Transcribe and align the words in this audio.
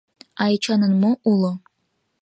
А 0.41 0.43
Эчанын 0.55 0.93
мо 1.01 1.11
уло? 1.31 1.51